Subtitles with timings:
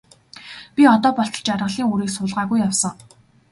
[0.75, 2.95] Би одоо болтол жаргалын үрийг суулгаагүй явсан.